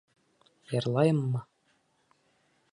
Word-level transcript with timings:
Йырлайыммы? 0.71 1.41